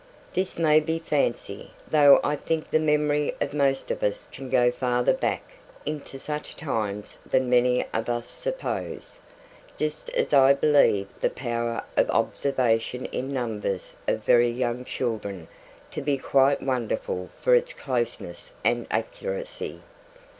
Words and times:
This 0.31 0.57
may 0.57 0.79
be 0.79 0.97
fancy, 0.97 1.69
though 1.87 2.19
I 2.23 2.35
think 2.35 2.71
the 2.71 2.79
memory 2.79 3.35
of 3.39 3.53
most 3.53 3.91
of 3.91 4.01
us 4.01 4.27
can 4.31 4.49
go 4.49 4.71
farther 4.71 5.13
back 5.13 5.43
into 5.85 6.17
such 6.17 6.55
times 6.55 7.19
than 7.23 7.51
many 7.51 7.85
of 7.93 8.09
us 8.09 8.27
suppose; 8.27 9.19
just 9.77 10.09
as 10.15 10.33
I 10.33 10.55
believe 10.55 11.07
the 11.19 11.29
power 11.29 11.83
of 11.95 12.09
observation 12.09 13.05
in 13.11 13.27
numbers 13.27 13.93
of 14.07 14.23
very 14.23 14.49
young 14.49 14.83
children 14.85 15.47
to 15.91 16.01
be 16.01 16.17
quite 16.17 16.63
wonderful 16.63 17.29
for 17.39 17.53
its 17.53 17.71
closeness 17.71 18.53
and 18.65 18.87
accuracy. 18.89 19.81